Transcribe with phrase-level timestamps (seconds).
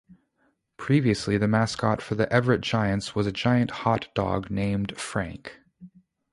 [0.77, 5.59] Previously, the mascot for the Everett Giants was a giant hot dog named Frank.